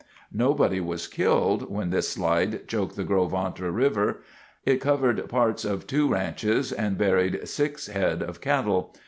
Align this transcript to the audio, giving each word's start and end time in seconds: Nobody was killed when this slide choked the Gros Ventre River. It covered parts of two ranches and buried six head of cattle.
Nobody 0.33 0.79
was 0.81 1.05
killed 1.07 1.69
when 1.69 1.91
this 1.91 2.09
slide 2.09 2.67
choked 2.67 2.95
the 2.95 3.03
Gros 3.03 3.29
Ventre 3.31 3.69
River. 3.71 4.23
It 4.65 4.81
covered 4.81 5.29
parts 5.29 5.63
of 5.63 5.85
two 5.85 6.07
ranches 6.09 6.71
and 6.71 6.97
buried 6.97 7.47
six 7.47 7.85
head 7.85 8.23
of 8.23 8.41
cattle. 8.41 8.95